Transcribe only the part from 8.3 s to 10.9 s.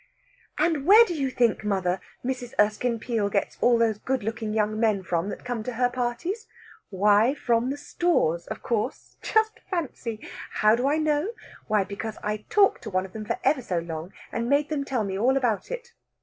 of course. Just fancy!... How do